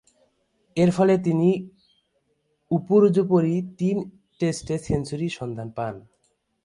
এরফলে 0.77 1.15
তিনি 1.17 1.49
উপর্যুপরি 2.71 3.55
তিন 3.79 3.97
টেস্টে 4.39 4.75
সেঞ্চুরির 4.87 5.33
সন্ধান 5.39 5.69
পান। 5.77 5.95